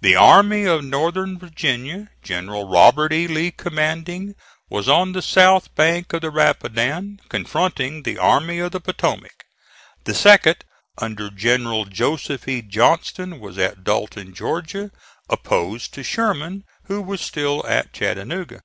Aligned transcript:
The 0.00 0.14
Army 0.14 0.64
of 0.66 0.84
Northern 0.84 1.40
Virginia, 1.40 2.08
General 2.22 2.68
Robert 2.68 3.12
E. 3.12 3.26
Lee 3.26 3.50
commanding, 3.50 4.36
was 4.70 4.88
on 4.88 5.10
the 5.10 5.20
south 5.20 5.74
bank 5.74 6.12
of 6.12 6.20
the 6.20 6.30
Rapidan, 6.30 7.18
confronting 7.28 8.04
the 8.04 8.16
Army 8.16 8.60
of 8.60 8.70
the 8.70 8.78
Potomac; 8.78 9.44
the 10.04 10.14
second, 10.14 10.58
under 10.98 11.30
General 11.30 11.84
Joseph 11.84 12.46
E. 12.46 12.62
Johnston, 12.62 13.40
was 13.40 13.58
at 13.58 13.82
Dalton, 13.82 14.34
Georgia, 14.34 14.92
opposed 15.28 15.92
to 15.94 16.04
Sherman 16.04 16.62
who 16.84 17.02
was 17.02 17.20
still 17.20 17.66
at 17.66 17.92
Chattanooga. 17.92 18.60